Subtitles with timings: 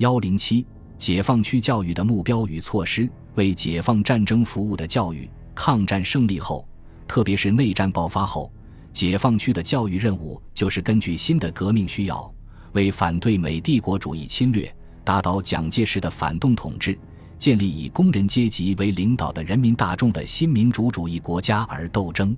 [0.00, 5.28] 幺零七解放区教育的目标与措施，为解放战争服务的教育。
[5.54, 6.66] 抗战胜利后，
[7.06, 8.50] 特别是内战爆发后，
[8.94, 12.32] 解放区的教育任务就是根据新的革命需要，
[12.72, 14.74] 为反对美帝国主义侵略、
[15.04, 16.98] 打倒蒋介石的反动统治、
[17.38, 22.34] 建立以工人阶级为领导的人民大众的新民主主义国家而斗争。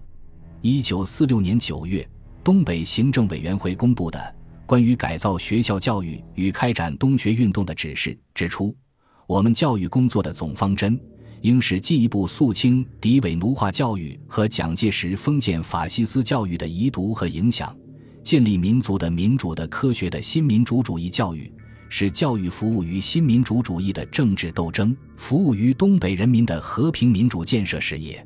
[0.62, 2.04] 一九四六年九月，
[2.42, 4.34] 东北行政委员会公布的。
[4.66, 8.74] 关于改造学校教育与开展冬学运动的指示指出，
[9.26, 10.98] 我们教育工作的总方针
[11.42, 17.76] 应是进一步肃清敌伪奴化教育和蒋介石封建法西斯教育的遗毒和影响，
[18.22, 21.52] 建立民族的民主的科学的新民主主义教育，
[21.88, 28.24] 使教育服务于新民主主义的政治斗争，服务于东北人民的和平民主建设事业。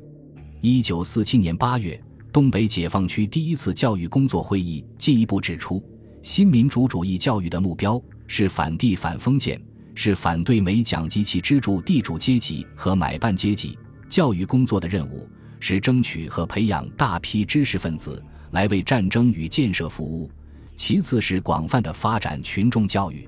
[0.61, 1.99] 一九四七年八月，
[2.31, 5.83] 东北解放区第一次教育工作会议进一步指出。
[6.27, 9.57] 新民主主义教育的目标是反帝反封建，
[9.95, 13.79] 是反对美蒋及其支柱地主阶级和买办阶级。
[14.09, 15.25] 教育工作的任务
[15.61, 18.21] 是争取和培养大批知识分子
[18.51, 20.29] 来为战争与建设服务。
[20.75, 23.25] 其次是广泛的发展群众教育。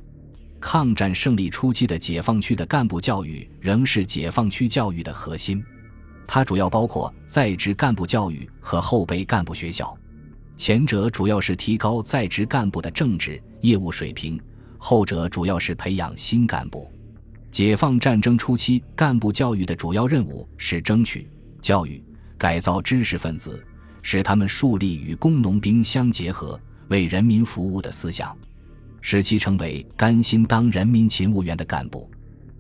[0.59, 5.63] 抗战胜利初期的解放区的干部教育仍是解放区教育的核心，
[6.27, 9.97] 它主要包括在职干部教育和后备干部学校。
[10.59, 14.37] 前者主要是提高在职干部的政治业务水平，
[14.77, 16.91] 后者主要是培养新干部。
[17.49, 21.29] 解放战争初期，干部教育的主要任务是争取、
[21.61, 22.03] 教育、
[22.37, 23.65] 改造知识分子，
[24.01, 28.37] 使他们树立与工农兵相结合、为人民服务的思想，
[28.99, 32.11] 使其成为甘心当人民勤务员的干部。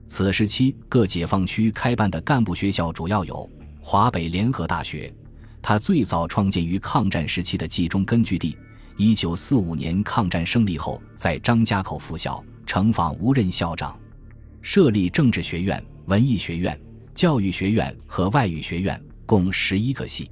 [0.07, 3.47] 此时期，各解放区开办的干部学校主要有
[3.81, 5.13] 华北联合大学。
[5.61, 8.57] 他最早创建于抗战时期的冀中根据地。
[8.97, 13.97] 一九四五年抗战胜利后，在张家口复校，成访无任校长，
[14.61, 16.77] 设立政治学院、文艺学院、
[17.13, 20.29] 教育学院和外语学院，共十一个系。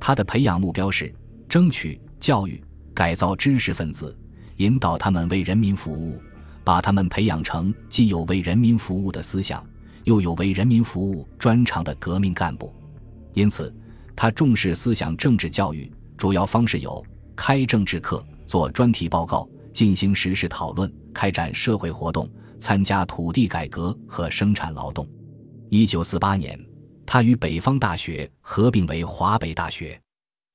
[0.00, 1.14] 他的培养目标是
[1.50, 2.62] 争取、教育、
[2.94, 4.16] 改造知识分子，
[4.56, 6.18] 引导他们为人民服务，
[6.64, 9.62] 把他们培养成既有为人民服务的思想，
[10.04, 12.74] 又有为人民服务专长的革命干部。
[13.34, 13.70] 因此。
[14.20, 17.06] 他重视思想政治教育，主要方式有
[17.36, 22.28] 开政治课、做专题报告、进行实事讨论、开展社会活动、
[22.58, 25.08] 参加土地改革和生产劳动。
[25.68, 26.58] 一九四八年，
[27.06, 29.96] 他与北方大学合并为华北大学。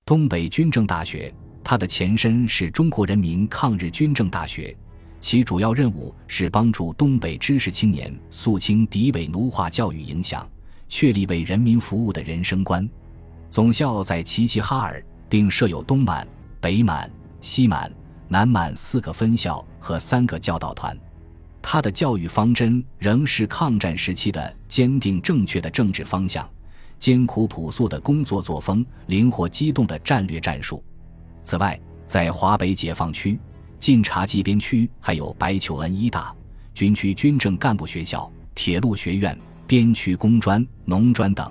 [0.05, 4.75] 东北军政大学，它的前身是中国人民抗日军政大学，
[5.21, 10.45] 其主要任务是帮助东北知识青年肃清敌伪奴化教育影响，
[10.89, 12.85] 确立为人民服务的人生观。
[13.53, 16.27] 总校在齐齐哈尔，并设有东满、
[16.59, 17.07] 北满、
[17.39, 17.93] 西满、
[18.27, 20.97] 南满四个分校和三个教导团。
[21.61, 26.49] 他的教育方针仍是抗战时期的坚定正确的政治方向、
[26.97, 30.83] 艰苦朴素的工作作风、灵活机动的战略战术。
[31.43, 33.39] 此外，在华北解放区
[33.77, 36.33] 晋察冀边区，还有白求恩医大、
[36.73, 39.37] 军区军政干部学校、铁路学院、
[39.67, 41.47] 边区工专、农专等。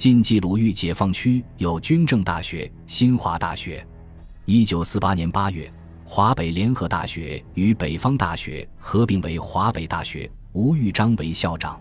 [0.00, 3.86] 晋冀鲁豫解放区有军政大学、新华大学。
[4.46, 5.70] 一九四八年八月，
[6.06, 11.78] 华北联合大学与北方大学合并为华北大学，吴玉章为校长，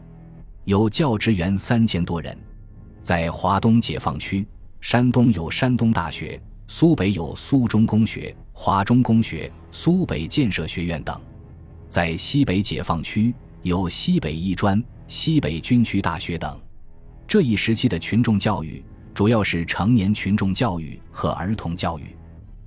[0.65, 2.37] 有教职员三千多人。
[3.01, 4.45] 在华东解放区，
[4.81, 6.37] 山东有山东大学，
[6.67, 11.17] 苏北有苏中工学、华中工学、苏北建设学院等。
[11.87, 16.59] 在西北解放区，有西北医专、西北军区大学等。
[17.29, 22.05] 这一时期的群众教育主要是成年群众教育和儿童教育。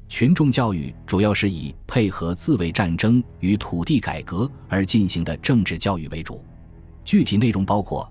[0.08, 6.44] 群众教育主要是以配合自卫战争与土地改革而进行的政治教育为主，
[7.04, 8.08] 具体内容包括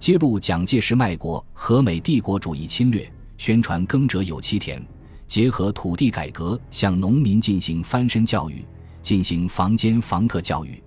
[0.00, 3.08] 揭露蒋介石卖国和美帝国主义侵略，
[3.38, 4.84] 宣传耕者有其田，
[5.28, 8.64] 结合土地改革向农民进行翻身教育，
[9.02, 10.81] 进行房间房客教育。